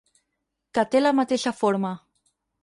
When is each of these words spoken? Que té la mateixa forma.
Que 0.77 0.85
té 0.95 1.01
la 1.01 1.11
mateixa 1.19 1.55
forma. 1.61 1.93